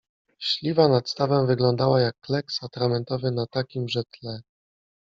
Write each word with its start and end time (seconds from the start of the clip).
Śliwa 0.39 0.87
nad 0.87 1.09
stawem 1.09 1.47
wyglądała 1.47 2.01
jak 2.01 2.19
kleks 2.19 2.63
atramentowy 2.63 3.31
na 3.31 3.47
takimże 3.47 4.03
tle. 4.03 4.41